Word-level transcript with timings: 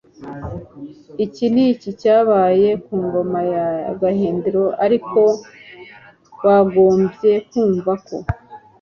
iki 1.25 1.45
n'iki 1.53 1.89
cyabaye 2.01 2.69
ku 2.85 2.93
ngoma 3.05 3.39
ya 3.53 3.67
gahindiro 4.01 4.63
ariko, 4.85 5.19
wagombye 6.45 7.31
kumva 7.49 7.93
ko 8.07 8.15